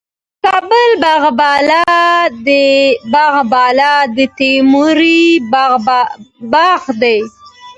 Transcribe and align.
د 0.43 0.45
کابل 0.45 0.89
باغ 3.13 3.35
بالا 3.51 3.93
تیموري 4.37 5.23
باغ 6.53 6.83
دی 7.01 7.19